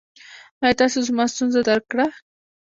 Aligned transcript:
ایا 0.63 0.77
تاسو 0.79 0.97
زما 1.07 1.25
ستونزه 1.33 1.61
درک 1.67 1.85
کړه؟ 1.91 2.05